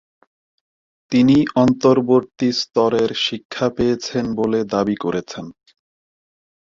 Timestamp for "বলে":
4.39-4.59